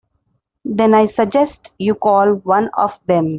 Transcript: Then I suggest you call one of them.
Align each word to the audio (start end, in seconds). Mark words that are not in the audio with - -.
Then 0.65 0.95
I 0.95 1.05
suggest 1.05 1.73
you 1.77 1.93
call 1.93 2.33
one 2.33 2.71
of 2.75 2.99
them. 3.05 3.29